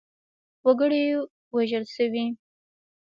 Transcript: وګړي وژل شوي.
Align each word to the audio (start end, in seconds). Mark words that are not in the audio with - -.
وګړي 0.65 1.01
وژل 1.55 1.83
شوي. 1.95 2.25